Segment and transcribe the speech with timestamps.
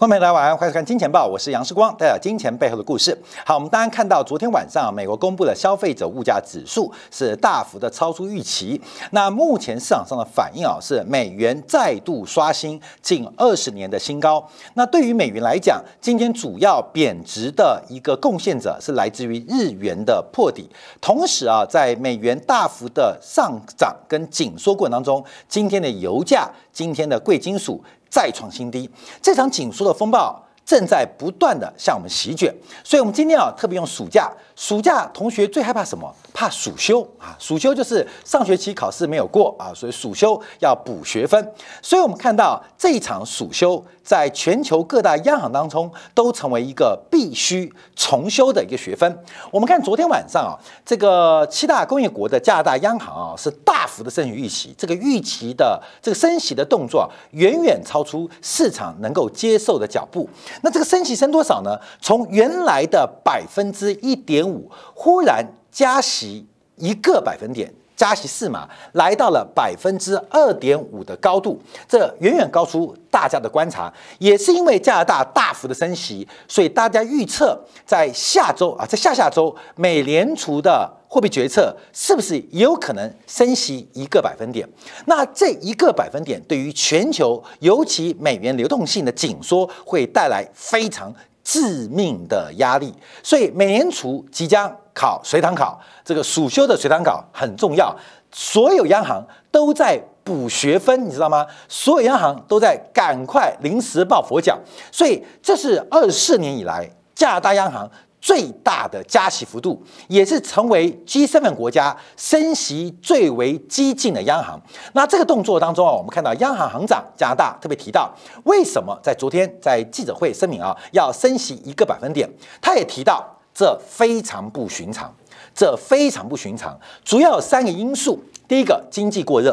[0.00, 3.14] 欢迎来晚上欢迎看《金钱报》，我是杨世光，带来金钱背后的故事。
[3.44, 8.80] 好，我们当然看到昨天晚上美国公布的消费者物价指数是大幅的超出预期。
[9.10, 14.42] 那目前市场上的反应啊，是美元再度刷新近二十年的新高。
[14.72, 20.66] 那对于美元来讲，今天主要贬值的一个贡献者是来自于日元的破底。
[21.02, 27.84] 同时啊，在美元大幅的上涨跟紧缩过程当中，今天的油价、今天的贵金属。
[28.10, 28.90] 再创新低，
[29.22, 32.54] 这场紧缩的风暴正在不断的向我们席卷，
[32.84, 34.30] 所以，我们今天啊特别用暑假。
[34.54, 36.14] 暑假同学最害怕什么？
[36.40, 37.36] 怕暑修啊！
[37.38, 41.52] 暑修就是上学期考试没有过啊，所以暑修要补学分。
[41.82, 49.22] 所以我们看到这一场暑修，在全球各大央行当中都成为一个必须重修的一个学分。
[49.50, 60.26] 我们看昨天晚上啊，这个七大工业国的加拿大央行啊是大幅的升于预期，这个预期的这个升息的动作远远超出市场能够接受的脚步。
[60.62, 61.78] 那这个升息升多少呢？
[62.00, 64.40] 从原来的百分之一点。
[64.42, 73.92] 五忽然加息一个百分点，加息四码，来到了百分之二点五的高度，这远远高出大家的观察。
[74.18, 84.66] 也是因为加拿大大幅的升息，所以大家预测在下周啊，在下下周，美联储的货币决策是不是也有可能升息一个百分点？
[85.06, 91.14] 那这一个百分点对于全球，尤其美元流动性的紧缩，会带来非常。
[91.50, 97.92] 致命的压力，所以美联储即将考随堂考，这个暑休的随堂考很重要，
[98.30, 99.20] 所有央行
[99.50, 101.44] 都在补学分，你知道吗？
[101.68, 104.56] 所有央行都在赶快临时抱佛脚，
[104.92, 107.90] 所以这是二四年以来加拿大央行。
[108.20, 114.60] 最大的加息幅度，也是成为 G7 国家升息最为激进的央行。
[114.92, 122.28] 那这个动作当中啊，我们看到央行行长加拿大特别提到，为什么在昨天在记者会声明啊，要升息一个百分点？
[122.60, 125.12] 他也提到，这非常不寻常，
[125.54, 126.78] 这非常不寻常。
[127.02, 129.52] 主要有三个因素：第一个，经济过热；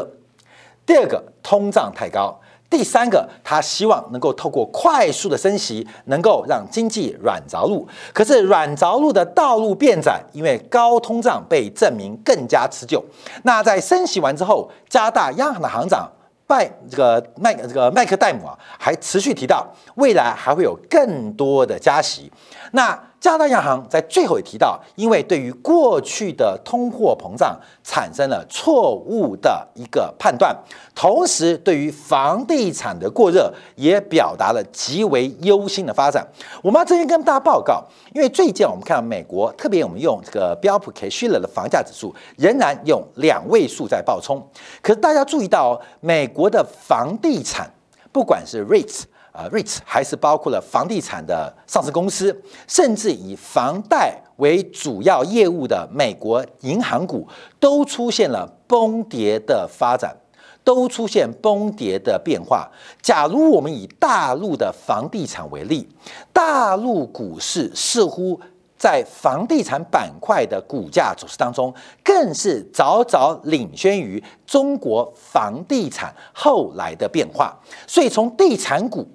[0.84, 2.38] 第二个，通胀太高。
[2.70, 7.88] 第三个，他希望能够透过快速的升息，能够让经济软着陆。
[8.12, 13.02] 可是软着陆的道路变窄，因为高通胀被证明更加持久。
[13.44, 16.06] 那在升息完之后，加大央行的行长
[16.46, 22.30] 拜这个麦这个麦克戴姆啊，还持续提到未来还会有更多的加息。
[22.72, 30.56] 那加拿大央行在最后也提到，因为对于过去的通货膨胀产生了错误的一个判断，
[30.94, 36.24] 同时对于房地产的过热也表达了极为忧心的发展。
[36.62, 37.84] 我们要这边跟大家报告，
[38.14, 44.40] 因为最近我们看到美国，特别我们用这个标普 K 虚了的房价指数仍然用两位数在暴冲，
[44.80, 47.68] 可是大家注意到，美国的房地产
[48.12, 49.02] 不管是 REITs。
[49.38, 57.24] 啊，REITs 还是包括了房地产的上市公司，甚至以房贷为主要业务的美国银行股，
[57.60, 60.16] 都出现了崩跌的发展，
[60.64, 62.68] 都出现崩跌的变化。
[63.00, 65.88] 假如我们以大陆的房地产为例，
[66.32, 68.40] 大陆股市似乎
[68.76, 71.72] 在房地产板块的股价走势当中，
[72.02, 77.56] 更是早早领先于中国房地产后来的变化。
[77.86, 79.08] 所以从地产股。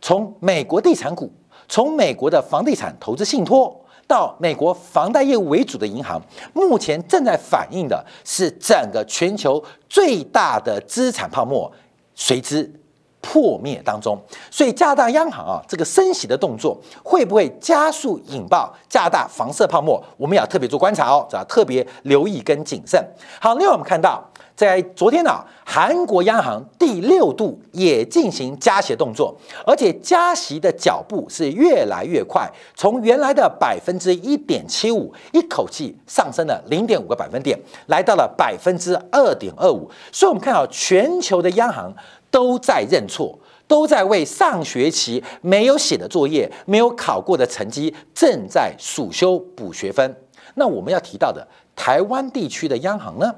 [0.00, 1.30] 从美国地产股，
[1.68, 3.74] 从美国的房地产投资信托
[4.06, 6.20] 到美国房贷业务为主的银行，
[6.54, 11.70] 目前正在反映的是整个全球最大的资产泡沫
[12.14, 12.72] 随之
[13.20, 14.18] 破灭当中。
[14.50, 20.02] 所以加拿大央行啊，这个升息的动作会不会加速引爆加拿大房市泡沫？
[20.16, 23.04] 我们要特别做观察哦，要特别留意跟谨慎。
[23.40, 24.24] 好，另外我们看到。
[24.58, 29.32] 在昨天呢，韩国央行第六度也进行加息动作，
[29.64, 39.88] 而且加息的脚步是越来越快，从原来的百分之一点七五，一口气上升了零点五个百分点，来到了百分之二点二五。
[40.10, 41.94] 所以，我们看到全球的央行
[42.28, 43.38] 都在认错，
[43.68, 50.16] 都在为上学期没有写的作业、没有考过的成绩，正在暑修补学分。
[50.56, 51.46] 那我们要提到的
[51.76, 53.32] 台湾地区的央行呢？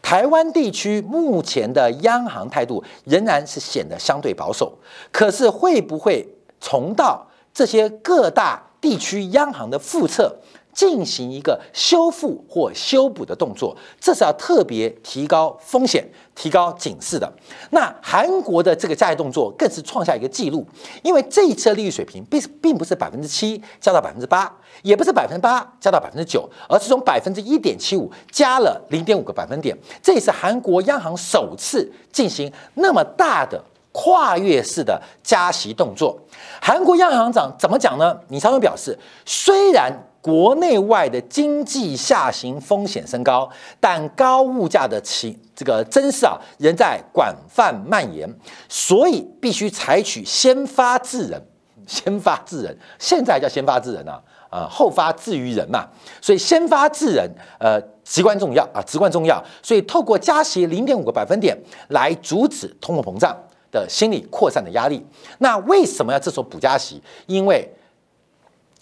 [0.00, 4.78] 台湾地区目前的央行态度仍然是显得相对保守，
[5.12, 6.26] 可是会不会
[6.60, 10.36] 重蹈这些各大地区央行的覆辙？
[10.76, 17.32] 进行一个修复或修补的动作，这是要特别提高风险、提高警示的。
[17.70, 20.66] 那韩国的这个加息动作更是创下一个记录，
[21.02, 29.74] 因为这一次的利率水平并并不是百分之七加到百分之八，也不是百分之八加到百分之九，而是从百分之一点七五加了零点五个百分点。
[30.02, 33.64] 这也是韩国央行首次进行那么大的。
[33.98, 36.20] 跨越式的加息动作。
[36.60, 38.14] 韩国央行行长怎么讲呢？
[38.28, 39.90] 李昌镒表示，虽然
[40.26, 48.28] 国内外的经济下行风险升高，但高物价的情这个增势啊仍在广泛蔓延，
[48.68, 51.40] 所以必须采取先发制人，
[51.86, 54.20] 先发制人，现在叫先发制人啊，
[54.50, 55.86] 呃，后发制于人嘛，
[56.20, 57.30] 所以先发制人，
[57.60, 61.56] 呃，至关重要啊，至关重要，所以透过加息零点五个百分点
[61.90, 63.36] 来阻止通货膨胀。
[63.72, 65.04] 的心理扩散的压力，
[65.38, 67.02] 那为什么要这时候补加息？
[67.26, 67.68] 因为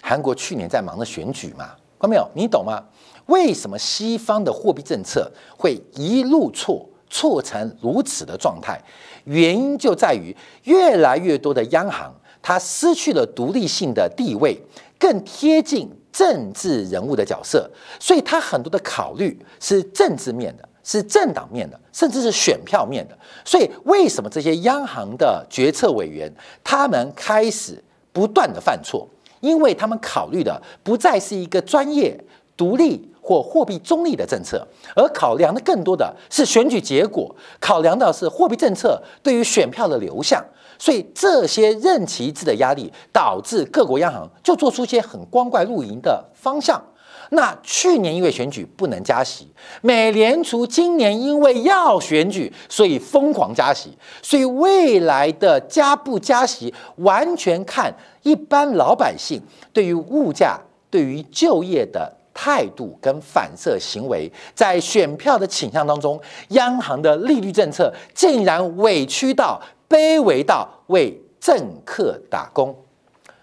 [0.07, 2.29] 韩国去年在忙着选举嘛，看到没有？
[2.35, 2.85] 你懂吗？
[3.25, 8.79] 为什么西方的货币政策会一路错错成如此的状态？
[9.25, 14.61] 原因就在于越来越多的央行它失去了独立性的地位，
[14.99, 20.69] 更贴近政治人物的角色，所以它很多的考虑是政治面的。
[20.87, 26.31] 是政党面的，甚至是选票面的，所以为什么这些央行的决策委员
[26.63, 29.09] 他们开始不断的犯错？
[29.45, 32.19] 因为他们考虑的不再是一个专业、
[32.57, 40.43] 独立或货币中立的政策，而考量的更多的是选举结果，考量的是货币政策对于选票的流向。
[40.79, 46.83] 所以这些任期制的压力，导致各国央行就做出一些很光怪陆离的方向。
[47.31, 49.49] 那去年因为选举不能加息，
[49.83, 59.41] 美联储今年因为要选举，所以疯狂加息，所以未来的加不加息，完全看一般老百姓
[59.73, 60.61] 对于物价、
[60.91, 72.75] 对于就业的态度跟反射行为，在选票的倾向当中，央行的利率政策竟然委屈到卑微到为政客打工。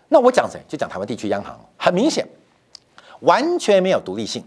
[0.10, 0.60] 那我讲谁？
[0.68, 2.28] 就讲台湾地区央行，很明显。
[3.22, 4.44] 完全没有独立性，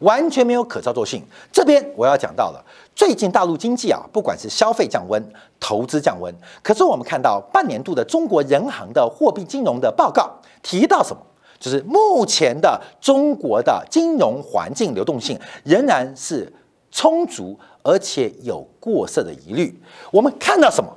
[0.00, 1.22] 完全没有可操作性。
[1.50, 5.22] 这边我要讲到了，最近大陆经济啊，不管是消费降温、
[5.58, 10.30] 投资降温，可是我们看到半年度的中国人行的货币金融的报告
[10.62, 11.22] 提到什么？
[11.60, 16.52] 就是目前的中国的金融环境流动性仍然是
[16.90, 19.80] 充足，而且有过剩的疑虑。
[20.10, 20.94] 我们看到什么？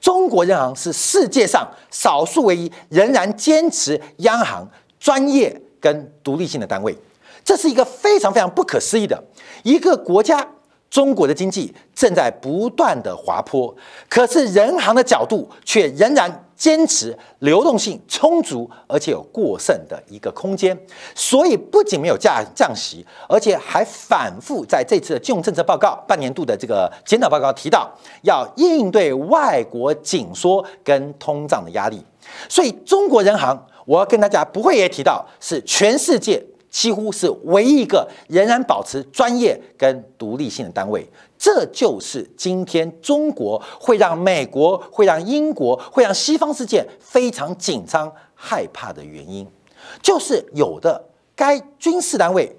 [0.00, 4.66] 中国人行是世界上少数唯一仍然坚持央行
[4.98, 5.60] 专业。
[5.80, 6.96] 跟独立性的单位，
[7.44, 9.22] 这是一个非常非常不可思议的
[9.62, 10.46] 一个国家。
[10.88, 13.74] 中国的经济正在不断的滑坡，
[14.08, 20.78] 可是人行的角度却仍然坚持流动性充足，而且有过剩的一个空间。
[21.12, 27.90] 所以不仅没有降降息，而且还反复在这次的金融政策报告半年度的这个检讨报告提到，
[28.22, 32.02] 要应对外国紧缩跟通胀的压力。
[32.48, 33.60] 所以中国人行。
[33.86, 41.08] 我要跟大家不会也提到，是全世界几乎是唯一一个仍然保持专业跟独立性的单位。
[41.38, 49.46] 这就是今天中国会让美国、会让英国、会让西方世界非常紧张害怕的原因，
[50.02, 51.02] 就是有的
[51.34, 52.54] 该军事单位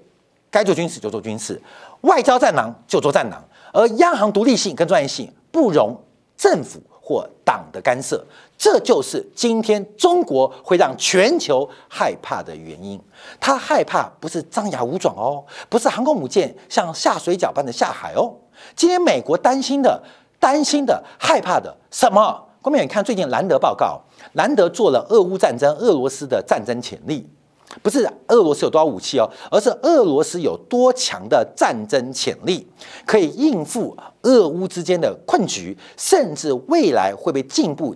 [0.50, 1.60] 该做军事就做军事，
[2.02, 6.00] 外交战狼就做战狼，而央行独立性跟专业性不容
[6.36, 6.80] 政府。
[7.08, 8.22] 或党的干涉，
[8.58, 13.00] 这就是今天中国会让全球害怕的原因。
[13.40, 18.30] 他害怕不是张牙舞爪哦，不是航空母舰像下水饺般的下海哦。
[18.76, 20.02] 今天美国担心的、
[20.38, 22.44] 担心的、害怕的什么？
[22.60, 23.98] 郭明，你看最近兰德报告，
[24.34, 27.26] 兰德做了俄乌战争，俄罗斯的战争潜力。
[27.82, 32.66] 不是俄罗斯有多少武器哦，而是俄罗斯有多强的战争潜力，
[33.04, 37.94] 可以应付俄乌之间的困局，甚至未来会被进一步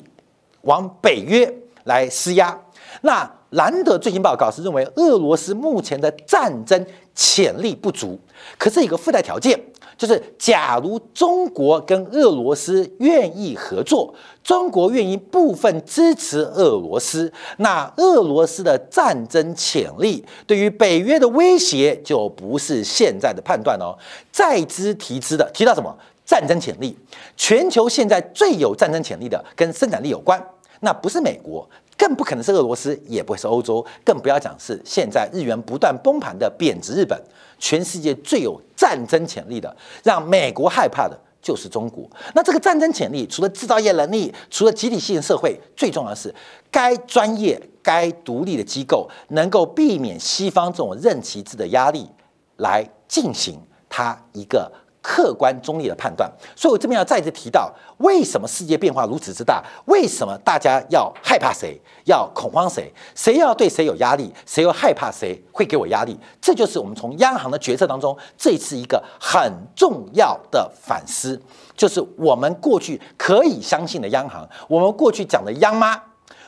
[0.62, 1.52] 往北约
[1.84, 2.58] 来施压。
[3.00, 8.20] 那兰德最新报告是认为俄罗斯目前的战争潜力不足，
[8.58, 9.58] 可是一个附带条件。
[9.98, 23.94] 就是，假如中国跟俄罗斯愿意合作，中国愿意部分支持俄罗斯，那俄罗斯的战争潜力对于北约的威胁就不是现在的判断哦。
[24.32, 25.96] 再之提之的提到什么
[26.26, 26.98] 战争潜力？
[27.36, 30.42] 全球现在最有战争潜力的跟生产力有关，
[30.80, 31.68] 那不是美国，
[32.02, 37.16] 更不可能是俄罗斯，也不会是欧洲，更不要讲是现在日元不断崩盘的贬值日本。
[37.60, 42.04] 全世界最有战争潜力的，让美国害怕的就是中国。
[42.34, 46.34] 那这个战争潜力，除了制造业能力，除了集体性社会，最重要的是
[46.72, 52.10] 该专业、该独立的机构能够避免西方这种任其制的压力，
[52.56, 54.68] 来进行它一个
[55.02, 56.30] 客观中立的判断。
[56.56, 59.62] 所以我这边要再次提到，为什么世界变化如此之大？
[59.86, 61.78] 为什么大家要害怕谁？
[62.04, 62.90] 要恐慌谁？
[63.14, 64.32] 谁要对谁有压力？
[64.46, 66.18] 谁又害怕谁会给我压力？
[66.40, 71.40] 这就是我们从央行的决策当中，这次一个很重要的反思，
[71.76, 76.00] 就是我们过去可以相信的央行，我们过去讲的央妈，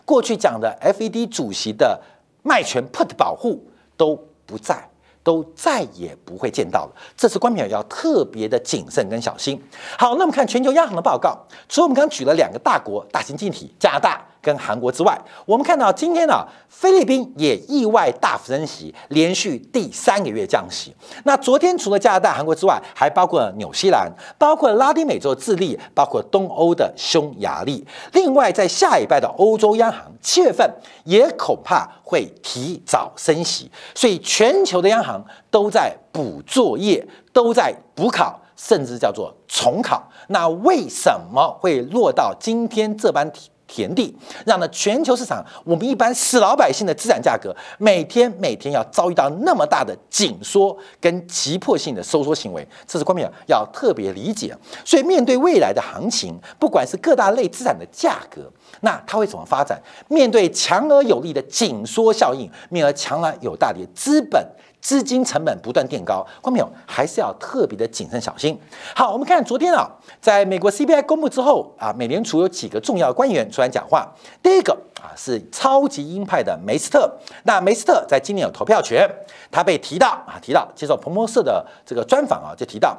[0.04, 2.00] 过去讲的 FED 主席的
[2.42, 4.88] 卖权 put 保护都不在。
[5.24, 9.60] 都再也不会见到了，这次观众要特别的谨慎跟小心。
[9.98, 11.36] 好，那我们看全球央行的报告，
[11.68, 14.24] 除了我们刚刚举了两个大国大型经济体加拿大。
[14.44, 20.94] 跟韩国之外，我们看到今天呢，菲律宾也意外大幅升息，连续第三个月降息。
[21.24, 27.84] 那昨天除了加拿大、韩国之外，还包括纽西兰，包括拉丁美洲智利，包括东欧的匈牙利。
[28.12, 30.70] 另外，在下一拜的欧洲央行七月份
[31.04, 40.06] 也恐怕会提早升息，所以全球的央行都在补作业，都在补考，甚至叫做重考。
[40.28, 43.50] 那为什么会落到今天这般体？
[43.66, 44.14] 田地，
[44.46, 54.56] 让呢全球市场，我们一般死老百姓的资产价格，每天每天要遭遇到那么大的紧缩跟急迫性的收缩行为，这是关键要特别理解。
[54.84, 59.80] 所以面对未来的行情，不管是各大类资产的价格，那它会怎么发展？
[60.08, 64.46] 面对强而有力的紧缩效应，面而强而有大的资本。
[64.80, 68.60] 资金成本不断垫高，观众朋友还是要特别的谨慎小心。
[68.94, 69.90] 好，我们看昨天啊，
[70.20, 74.06] 在美国 CPI 公布之后啊，美联储有几个重要官员出来讲话。
[74.42, 77.10] 第一个啊是超级鹰派的梅斯特，
[77.44, 79.10] 那梅斯特在今年有投票权，
[79.50, 82.94] 他被提到啊，提到接受彭博社的这个专访啊，就提到，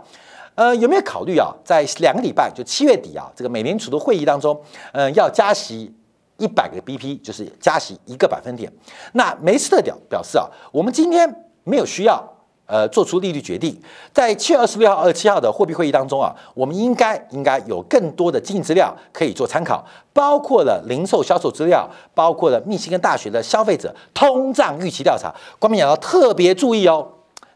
[0.55, 4.59] 呃，有没有考虑啊，在两个礼拜就七月底啊，这个美联储的会议当中，
[4.93, 5.93] 嗯，要加息
[6.37, 8.71] 一百个 BP，就是加息一个百分点。
[9.13, 11.41] 那梅斯特表表示啊，我们今天。
[11.67, 12.23] 没有需要，
[12.67, 13.75] 呃，做出利率决定。
[14.13, 19.83] 在七月二十六号、二十七号的货币会议当中啊，我们应该应该有更多的经济资料可以做参考，
[20.13, 25.33] 包括了零售销售资料，包括了密西根大学的消费者通胀预期调查。
[25.57, 27.14] 官民也要特别注意哦。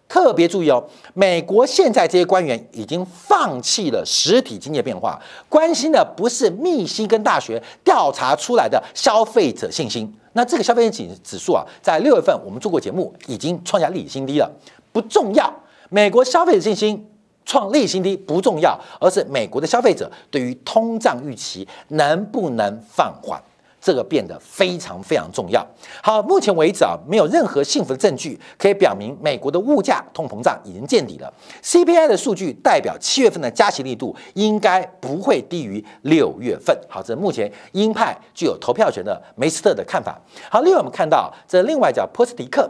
[0.10, 10.12] 特别注意哦，美国现在这些官员已经放弃了实体经济变化，关心的不是密西根大学调查出来的消费者信心。
[10.34, 14.52] 那这个消费者指指数啊，在六月份我们做过节目，已经创下历史新低了。
[14.92, 15.54] 不重要，
[15.90, 17.08] 美国消费者信心
[17.46, 23.40] 创历史新低不重要，而是美国的消费者对于通胀预期能不能放缓。
[23.82, 25.66] 这个变得非常非常重要。
[26.04, 31.34] 好，目前为止啊，没有任何幸福的证据可以表明美国的物价通膨胀已经见底了。
[31.64, 36.78] CPI 的数据代表七月份的加息力度应该不会低于六月份。
[36.88, 40.20] 好，这是目前鹰派具有投票权的梅斯特的看法。
[40.50, 42.70] 好，另外我们看到这另外叫波斯迪克。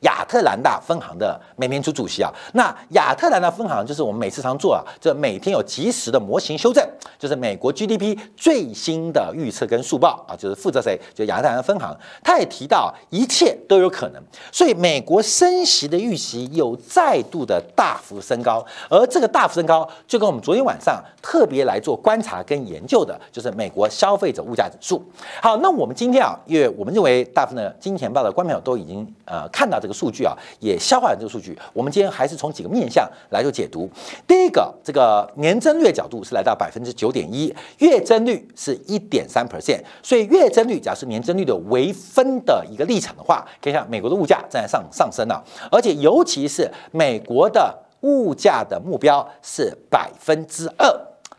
[0.00, 6.82] 亚特兰大分行的美联储主席啊，那亚特兰大分行就是我们每次常做啊，这每天有及时的模型修正，
[7.18, 10.98] 就是美国 GDP 最新的预测跟速报啊，就是负责谁？
[11.14, 25.04] 就亚特兰大分行，他也提到一切都有可能，所以美国升息的预期有再度的大幅升高，而这个大幅升高就跟我们昨天晚上特别来做观察跟研究的，就是美国消费者物价指数。
[25.42, 29.89] 好，那我们今天啊，因为我们认为大部分的金钱报的观众都已经呃看到这个。
[29.92, 31.58] 数据啊，也消化了这个数据。
[31.72, 33.88] 我们今天还是从几个面向来做解读。
[34.26, 39.80] 第一个，这个年增率角度是来到百分之九点一，月增率是一点三 percent。
[40.02, 50.86] 所以月增率假设年增率的微分的一个立场的话，可以看美国的物价正在上上升了，而且尤其是美国的物价的目标是百分之二，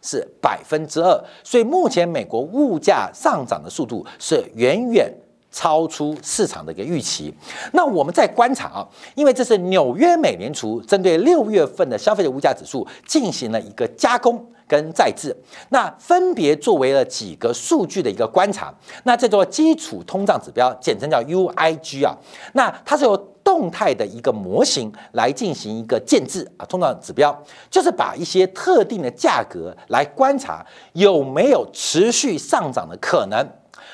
[0.01, 1.23] 是百分之二。
[1.43, 5.11] 所以目前美国物价上涨的速度是远远。
[5.51, 7.33] 超出市场的一个预期，
[7.73, 15.35] 那我们在观察啊，因为这是纽约美联储针对六月份的消费者物价指数进行了一个加工跟再制，
[15.69, 22.15] 那分别作为了几个数据的一个观察，那叫做基础通胀指标，简称叫 UIG 啊，
[22.53, 27.37] 那它是由动态的一个模型来进行一个建制啊，通胀指标
[27.69, 33.45] 就是把一些特定的价格来观察有没有持续上涨的可能。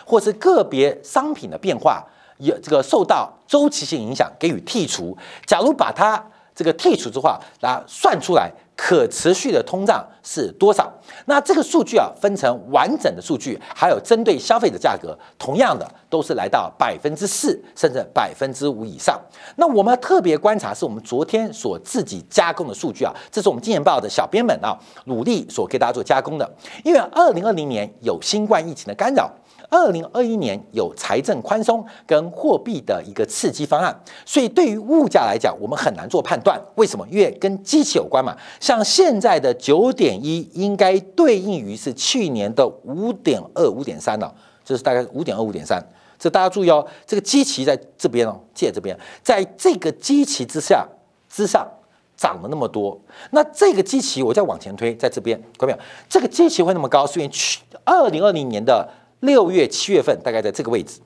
[0.06, 2.06] 或是个别商品的变化
[2.38, 5.18] 有这个受到周期性影响，给予剔除。
[5.46, 6.24] 假如把它
[6.56, 10.92] 这个剔除之话，那算出来可持续的通胀是多少？
[11.26, 19.20] 那这个数据啊，分成完整的数据，还有针对消费者价格，同样的都是来到百分之四甚至百分之五以上。
[19.56, 26.50] 那我们特别观察，是我们昨天所自己加工的数据啊，这是我们金钱报的小编们啊努力所给大家做加工的。
[26.84, 29.32] 因为二零二零年有新冠疫情的干扰。
[29.70, 33.94] 二零二一年有财政宽松跟货币的一个刺激方案，
[34.26, 36.58] 所以对于物价来讲，我们很难做判断。
[36.76, 37.06] 为什么？
[37.12, 38.34] 因为跟机器有关嘛。
[38.62, 45.82] 像现在的九点一，应该对应于是去年的五点二、五点三了，这是大概五点二、五点三。
[46.20, 50.88] 这大家注意哦，这个机器在这边哦，借这边，在这个机器之下
[51.30, 51.68] 之上
[52.16, 53.00] 涨了那么多。
[53.32, 55.80] 那这个机器我再往前推，在这边，看到没有？
[56.10, 58.90] 这个机器会那么高，是因为去二零二零年的。
[59.22, 61.00] 六月、七月份大概在这个位置，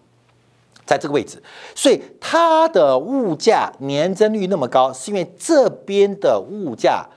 [0.86, 1.42] 在这个位置，
[1.74, 7.08] 所以它的物价年增率那么高，是因为这边的物价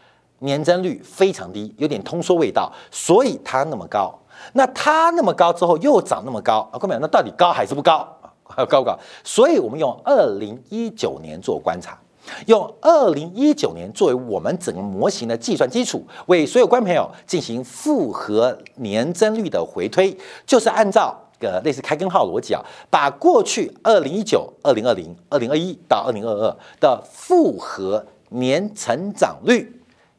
[0.44, 4.14] 年增率非常低，有点通缩味道，所以它那么高。
[4.52, 6.78] 那它那么高之后又涨那么高啊？
[6.78, 8.06] 各位，那到底高还是不高
[8.44, 8.64] 啊？
[8.66, 8.98] 高不高？
[9.24, 11.98] 所以我们用二零一九年做观察。
[12.46, 29.70] 用二零一九年作为我们整个模型的计算基础，为所有观众朋友进行复合年增率的回推，就是按照个类似开根号逻辑啊，把过去二零一九、二零二零、二零二一到二零二二的复合年成长率，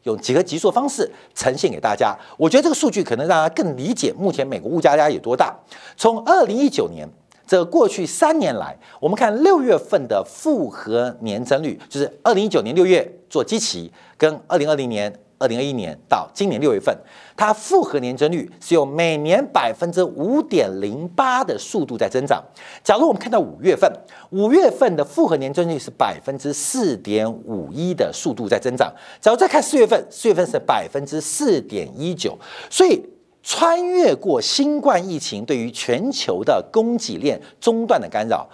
[0.05, 2.17] 用几何级数方式呈现给大家。
[2.37, 5.55] 我觉得这个数据可能让大家更理解目前美国物价压力有多大。
[5.95, 7.07] 从二零一九年。
[7.47, 16.97] 这过去三年来，我们看六月份的复合年增率，就是二零一九年六月做基期，跟二零二零年、二零二一年到今年六月份，
[17.35, 22.43] 它复合年增率是用每年百分之五点零八的速度在增长。
[22.83, 23.91] 假如我们看到五月份，
[24.31, 28.93] 五月份的复合年增率是百分之四点五一的速度在增长。
[29.19, 32.37] 假如再看四月份，四月份是百分之四点一九，
[32.69, 33.03] 所以。
[33.47, 38.49] 穿越过新冠疫情对于全球的供给链中断的干扰，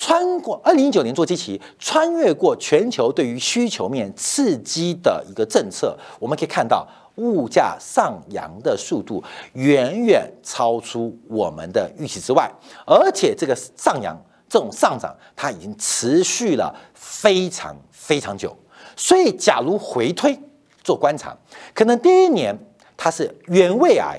[0.00, 12.50] 穿过二零一九年做基期，穿越过全球对于需求面刺激的一个政策，我们可以看到物价上扬的速度远远超出我们的预期之外，
[12.86, 18.56] 而且这个上扬这种上涨，它已经持续了非常非常久。
[18.96, 20.36] 所以，假如回推
[20.82, 21.36] 做观察，
[21.74, 22.58] 可能第一年
[22.96, 24.18] 它是原位癌。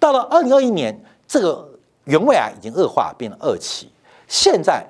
[0.00, 0.98] 到了二零二一年，
[1.28, 1.68] 这个
[2.04, 3.90] 原位癌已经恶化，变成二期。
[4.26, 4.84] 现在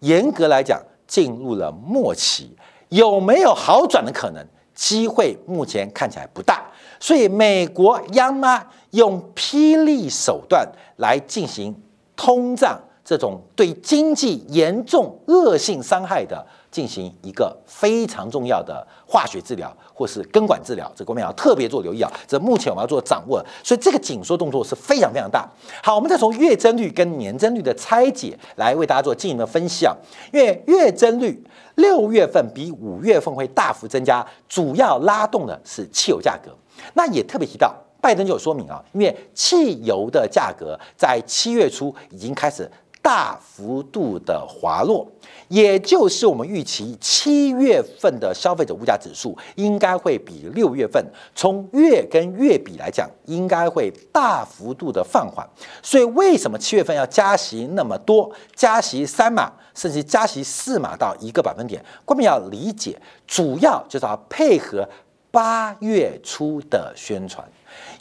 [0.00, 2.56] 严格来讲，进入了末期，
[2.88, 4.46] 有没有好转的可能？
[4.74, 6.64] 机会目前看起来不大。
[6.98, 11.74] 所以，美国央妈用霹雳手段来进行
[12.16, 16.44] 通胀，这种对经济严重恶性伤害的。
[16.72, 22.10] 进行一个非常重要的化学治疗或是根管治疗，这我们要特别做留意啊！
[22.26, 25.46] 这目前我们要做掌握，所以这个紧缩动作是非常非常大。
[25.82, 29.94] 好，我们再从月增率跟年增率的拆解来为大家做进一步的分析啊。
[30.32, 36.50] 因为月增率六月份比五月份会大幅增加，主要拉动的是汽油价格。
[36.94, 42.70] 那也特别提到，拜登就有说明啊，因为汽油的价格在七月初已经开始。
[43.02, 45.06] 大幅度的滑落，
[45.48, 55.44] 也就是我们预期七月份的消费者物价指数应该会比六月份从月跟月比来讲，应该会大幅度的放缓。
[55.82, 61.84] 所以为什么七月份要加息那么多，加息三码，甚至加息四码到一个百分点？
[62.06, 64.88] 我们要理解，主要就是要配合
[65.32, 67.44] 八月初的宣传，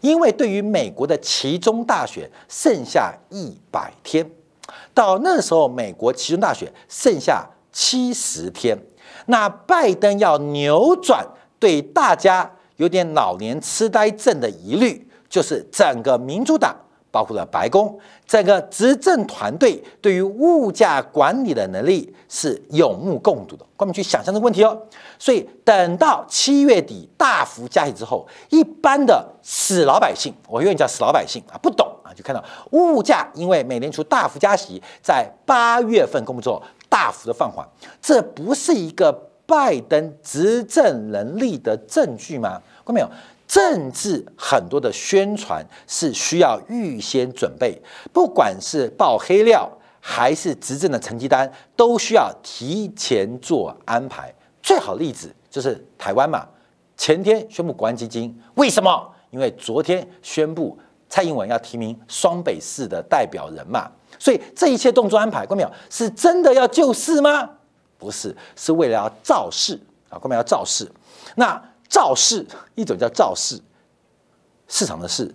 [0.01, 4.29] 因为对于美国的其中大选剩下一百天。
[4.93, 8.77] 到那时候，美国其中大选剩下七十天，
[9.27, 11.25] 那拜登要扭转
[11.59, 16.75] 对大家有点老年痴呆症的疑虑，就是整个民主党，
[17.11, 23.65] 包括了白宫，整个执政团队对于物价管理的能力是有目共睹的。
[23.77, 24.79] 我们去想象这个问题哦。
[25.17, 31.90] 所以等到七月底大幅加息之后，一般的死老百姓，我愿意叫死老百姓啊，不懂。
[32.21, 37.67] 看到物价因为美联储大幅加息，在八月份公布之后大幅的放缓，
[38.01, 39.11] 这不是一个
[39.45, 42.61] 拜登执政能力的证据吗？
[42.85, 43.09] 看到没有？
[43.47, 47.77] 政治很多的宣传是需要预先准备，
[48.13, 54.33] 不管是爆黑料还是执政的成绩单，都需要提前做安排。
[54.63, 56.47] 最好例子就是台湾嘛，
[56.95, 59.05] 前天宣布国安基金，为什么？
[59.31, 60.79] 因为昨天宣布。
[61.11, 65.69] 蔡英文要提名双北市的代表人嘛，所以这一切动作安排，看没有？
[65.89, 67.49] 是真的要救市吗？
[67.97, 69.77] 不是，是为了要造势
[70.09, 70.17] 啊！
[70.17, 70.39] 看没有？
[70.39, 70.89] 要造势。
[71.35, 73.59] 那造势一种叫造势，
[74.69, 75.29] 市场的市，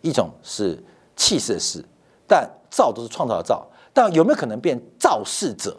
[0.00, 0.76] 一种是
[1.14, 1.84] 气势的势，
[2.26, 5.78] 但造都是创造的造，但有没有可能变造势者，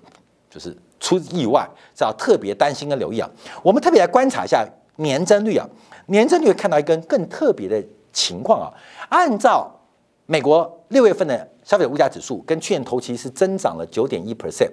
[0.49, 3.29] 就是出意外，这要特别担心跟留意啊。
[3.61, 5.67] 我们特别来观察一下年增率啊，
[6.05, 7.83] 年增率看到一根更特别的
[8.13, 8.67] 情况啊，
[9.11, 9.69] 按照
[10.25, 14.71] 美国六月份的消费者物价指数，跟去年同期是增长了九点一 percent。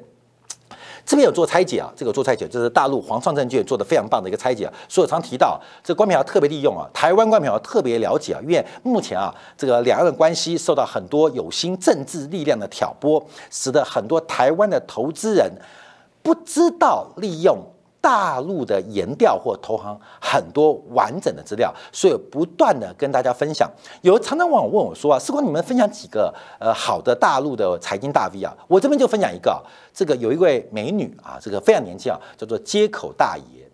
[1.05, 4.73] 这边有做拆解啊，这个做拆解，这是大陆黄创证券做的非常棒的一个拆解啊。
[4.89, 13.21] 所以我常提到，这个官票要特别利用啊，台湾官票要特别了解啊，因为目前啊，这个两岸的关系受到很多有心政治力量的挑拨，
[13.51, 15.51] 使得很多台湾的投资人
[16.23, 17.59] 不知道利用。
[18.01, 23.71] 大陆的研调或投行很多完整的资料，所以不断的跟大家分享。
[24.03, 28.57] 有常常网友问我说啊，时光你们分享几个呃好的大陆的财经大 V 啊？
[28.69, 29.61] 我这边就分享一个，
[29.93, 33.69] 这个有一位美女啊，这个非常年轻啊，叫做接口大爷。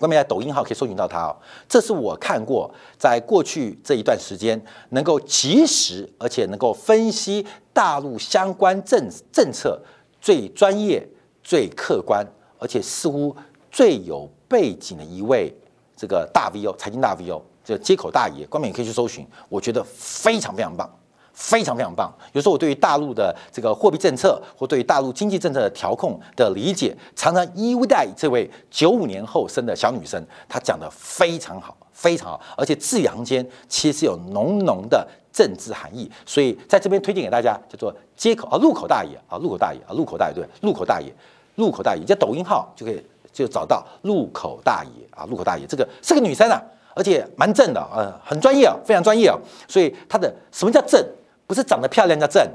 [0.00, 1.34] 外面在抖音号可以搜寻到她哦。
[1.66, 9.80] 这是我看过在过去这一段时间能够及时而且能够分析大陆相关政政策
[10.20, 11.08] 最专业、
[11.42, 12.22] 最客观。
[12.58, 13.34] 而且似乎
[13.70, 15.54] 最有背景的一位
[15.96, 20.88] 这个大 V O，财经大 V 哦，这接口大爷，官媒也可以去搜寻，我觉得非常非常棒，
[21.32, 22.12] 非常非常棒。
[22.32, 41.12] 有时候我对于大陆的这个货币政策或对于大陆经济政策的调控的理解，常常依赖这位九五年后生的小女生，她讲的非常好，非常好，而且字里行间其实有浓浓的政治含义，所以在这边推荐给大家，叫做接口啊，路口大爷啊，路口大爷啊，路口大爷对，路口大爷。
[41.56, 46.62] 入口大爷，在抖音号就可以就找到入口大爷啊，入口大爷这个是个女生啊，
[46.94, 51.04] 而且蛮正的，呃，很专业啊，非常专业啊，所以她的什么叫正？
[51.46, 52.48] 不是长得漂亮叫正，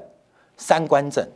[0.55, 1.27] 三观正，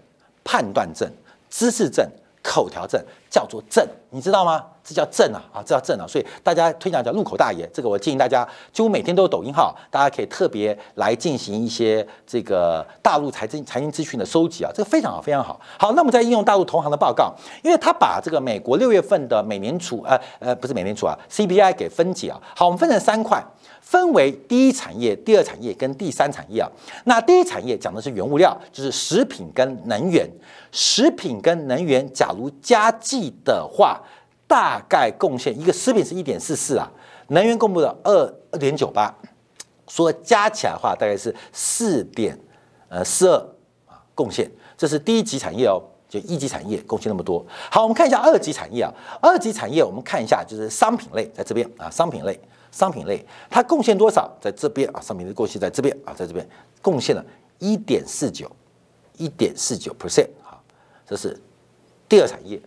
[0.44, 1.12] 判断正，
[1.50, 2.10] 知识正。
[2.48, 4.64] 口条正叫做正，你知道吗？
[4.88, 6.06] 这叫正啊啊，这叫正啊！
[6.08, 15.60] 所以大家推荐叫路口大爷，这个我建议大家，几乎每天都有抖音号，大家可以特别来进行一些这个大陆财经财经资讯的收集啊，这个非常好，非常好。
[15.80, 17.34] 好，那我们再应用大陆同行的报告，
[17.64, 23.44] 因为他把这个美国六月份的美联储呃呃不是美联储啊 CPI 给分解啊，好，我们分成三块。
[23.82, 26.68] 分为第一产业、第二产业跟第三产业啊。
[27.04, 30.28] 那第一产业讲的是原物料，就是食品跟能源。
[30.72, 34.02] 食品跟能源，假如加计的话，
[34.48, 36.92] 大概贡献一个食品是一点四四啊，
[37.30, 39.14] 能源公布的二二点九八，
[39.88, 42.38] 说加起来的话大概是四点
[42.90, 43.38] 呃四二
[43.88, 44.50] 啊贡献。
[44.78, 47.46] 这是第一级产业哦，就一级产业贡献那么多。
[47.72, 52.40] 好，我们看一下二级产业啊，二级产业我们看一下就是商品类，在这边啊，商品类。
[52.72, 54.30] 商品类它贡献多少？
[54.42, 56.46] 在这边啊，商品类贡献在这边啊，在这边
[56.82, 57.26] 贡献了
[57.58, 58.52] 一点四九，
[59.16, 60.60] 一点四九 percent 啊，
[61.08, 61.40] 这是
[62.10, 62.62] 第二产业。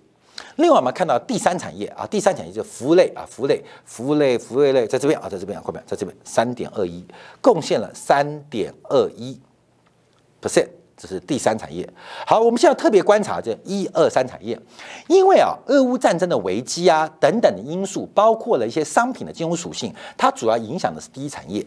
[0.57, 7.05] 另外我们看到第三产业啊，第三产业就是服务类啊，服务类、服务类、服务类在这边啊，在这边后面，在这边三点二一，
[7.41, 9.39] 贡献了三点二一
[10.43, 10.69] percent。
[11.01, 11.89] 这是第三产业。
[12.27, 14.59] 好，我们现在特别观察这一二三产业，
[15.07, 21.65] 因为啊，俄乌战争的危机啊等等的因素，包括了一些商品的金融属性，它主要影响的是第一产业，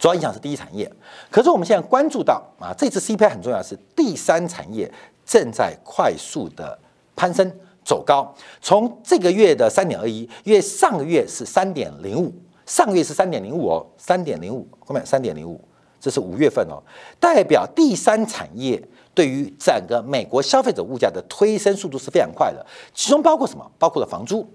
[0.00, 0.92] 主要影响是第一产业。
[1.30, 4.92] 可是我们现在关注到啊，这次 CPI 很重要是第三产业
[5.24, 6.76] 正在快速的
[7.18, 7.50] 攀升
[7.84, 12.32] 走高，从这个月的三点二一，因为上个月是三点零五，
[12.64, 15.60] 上个月是三点零五哦，三点零五后面三点零五。
[16.00, 16.80] 这是五月份哦，
[17.18, 18.80] 代表第三产业
[19.12, 23.68] 对于整个美国消费者物价的推升速度是非常快的，其中包括什么？
[23.80, 24.48] 包括了房租，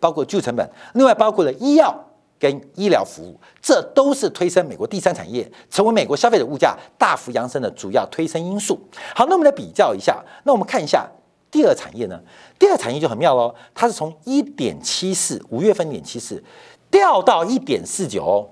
[0.00, 1.94] 包括居住成本，另外包括了医药
[2.36, 8.76] 跟医疗服务，这都是推升美国第三产业成为美国消费者物价大幅扬升的主要推升因素。
[9.14, 11.08] 好，那我们来比较一下，那我们看一下
[11.50, 12.20] 第二产业呢？
[12.58, 16.42] 第二产业就很妙喽，它是从一点七四五月份一点七四
[16.90, 18.48] 掉到一点四九。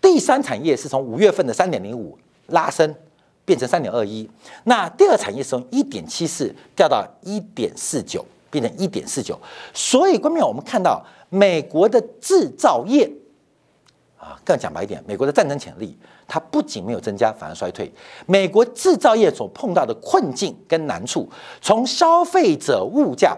[0.00, 2.94] 第三产业是从五月份的三点零五拉升
[3.44, 4.28] 变成三点二一，
[4.64, 9.38] 那第二产业是从一点七四掉到一点四九，变成一点四九。
[9.74, 13.10] 所以，关键我们看到美国的制造业
[14.16, 15.98] 啊，更讲白一点，美国的战争潜力
[16.30, 17.92] 它不仅没有增加，反而衰退。
[18.26, 21.28] 美国制造业所碰到的困境跟难处，
[21.60, 23.36] 从消费者物价，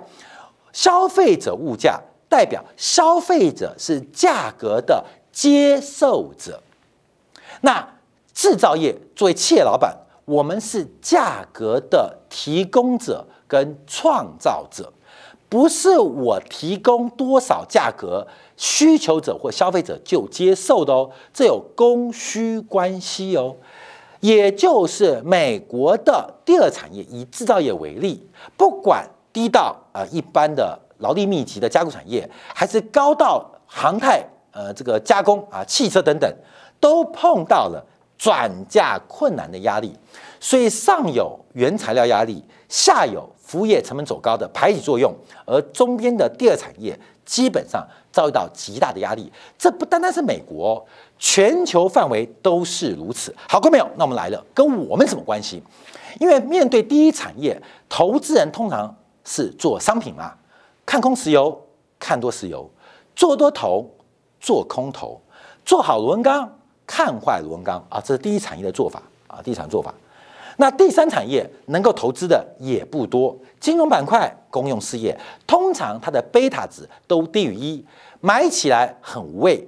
[0.75, 5.03] 消费者物价代表消费者是价格的。
[5.33, 6.63] 接受者，
[7.63, 7.89] 那
[8.35, 14.93] 制造业作为企业老板，我们是价格的提供者跟创造者，
[15.53, 23.55] 不是我提供多少价格，需求者或消费者就接受的哦，这有供需关系哦。
[24.21, 34.27] 也就是美国的第二产业，以制造业为例，不管低到呃一般的劳力密集的加工产业，还是高到航太。
[34.53, 36.35] 呃，这个加工啊，汽车等等，
[36.81, 37.85] 都碰到了
[38.17, 39.95] 转嫁困难的压力，
[40.41, 49.31] 所以上有原材料压力，下有服务业成本走高的排挤作用，而中间的第二产业基本上遭遇到极大的压力。
[49.59, 50.83] 这不单单是美国，
[51.19, 53.35] 全球范围都是如此。
[53.47, 55.63] 好，各位朋友，那我们来了，跟我们什么关系？
[56.19, 57.61] 因为面对第一产业，
[57.91, 60.33] 投资人通常是做商品嘛，
[60.87, 61.63] 看空石油，
[61.99, 62.71] 看多石油，
[63.15, 63.87] 做多头，
[64.41, 65.21] 做空头，
[65.67, 66.51] 做好螺纹钢，
[66.87, 69.93] 看坏螺纹钢啊，这是第一产业的做法啊，第一产做法。
[70.57, 77.85] 那第三产业能够投资的也不多，金融板块、公用事业，通常它的贝塔值都低于一，
[78.21, 79.67] 买起来很无味，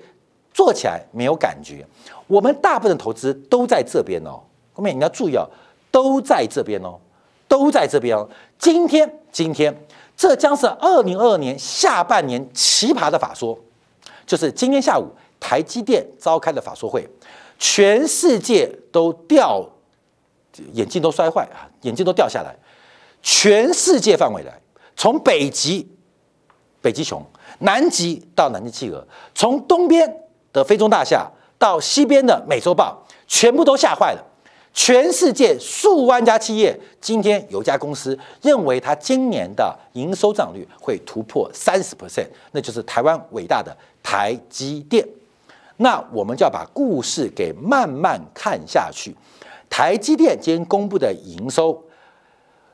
[0.52, 1.86] 做起来没有感觉。
[2.26, 4.40] 我们大部分投资都在这边哦，
[4.72, 5.48] 后面你要注意哦。
[5.90, 6.98] 都在这边哦，
[7.46, 8.28] 都在这边哦。
[8.58, 9.72] 今天，今天，
[10.16, 13.56] 这将是二零二二年下半年奇葩的法说，
[14.26, 15.06] 就是今天下午
[15.38, 17.08] 台积电召开的法说会，
[17.60, 19.64] 全世界都掉
[20.72, 22.54] 眼镜都摔坏啊，眼镜都掉下来。
[23.22, 24.52] 全世界范围来，
[24.96, 25.88] 从北极
[26.82, 27.24] 北极熊，
[27.60, 30.20] 南极到南极企鹅，从东边
[30.52, 34.22] 的非洲大厦到西边的美洲豹，全部都吓坏了。
[34.76, 45.06] 全世界数万家企业，今天有一家公司认为它今年的营收涨率会突破三十 percent，那就是台湾伟大的台积电。
[45.76, 49.14] 那我们就要把故事给慢慢看下去。
[49.76, 51.82] 台积电今天公布的营收，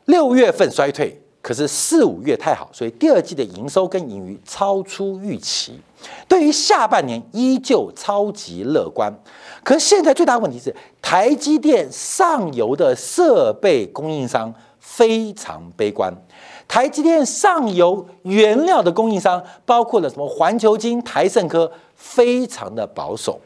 [0.05, 1.19] 六月份衰退。
[1.41, 5.81] 可是四五月太好，所以第二季的营收跟盈余超出预期。
[6.29, 9.11] 对于下半年依旧超级乐观。
[9.65, 16.13] 可是现在最大的问题是，台积电上游的设备供应商非常悲观。
[16.69, 23.41] 台积电上游原料的供应商，包括了什么环球金、台盛科，非常的保守。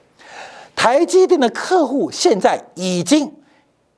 [0.74, 3.32] 台积电的客户现在已经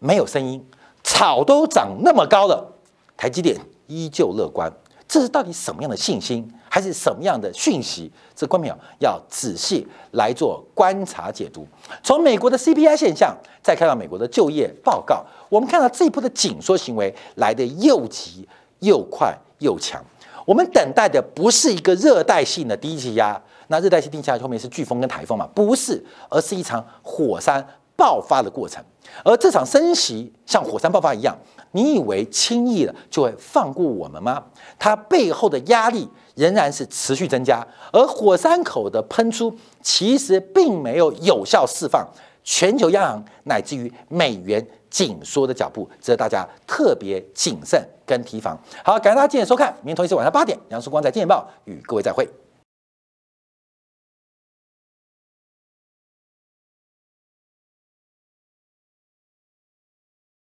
[0.07, 0.65] 没有声音，
[1.03, 2.73] 草都长那么高了，
[3.17, 3.57] 台积电。
[3.89, 4.69] 依旧乐观，
[5.07, 8.11] 这是到底什么样的信心，还是什么样的讯息？
[8.35, 11.65] 这观众要仔细来做观察解读。
[12.03, 18.49] 从美国的 CPI 现象，再看到美国的就业报告，我们看到这一波的紧缩行为来得又急
[18.81, 20.05] 又快又强。
[20.45, 25.49] 我们等待的不是一个热带性的低气压，那热带性低气压后面是飓风跟台风嘛？
[25.55, 27.65] 不是，而是一场火山
[27.97, 28.83] 爆发的过程。
[29.25, 31.37] 而这场升息像火山爆发一样。
[31.73, 34.43] 你以为轻易的就会放过我们吗？
[34.79, 42.07] 它背后的压力仍然是持续增加，而火山口的喷出其实并没有有效释放
[42.43, 48.59] 全球央行乃至于美元紧缩的脚步，值得大家特别谨慎跟提防。
[48.83, 52.27] 好，感谢大家今天收看，明天同一时间晚上八点，杨曙光在《金钱报》与各位再会。